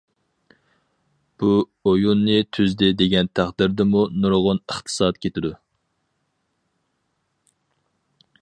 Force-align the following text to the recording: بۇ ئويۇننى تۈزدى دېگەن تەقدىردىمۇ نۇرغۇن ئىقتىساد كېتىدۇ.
بۇ 1.41 1.49
ئويۇننى 1.91 2.37
تۈزدى 2.57 2.89
دېگەن 3.03 3.29
تەقدىردىمۇ 3.41 4.03
نۇرغۇن 4.23 4.63
ئىقتىساد 4.63 5.23
كېتىدۇ. 5.27 5.55